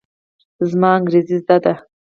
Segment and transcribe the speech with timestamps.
[0.69, 1.73] زما انګرېزي زده ده.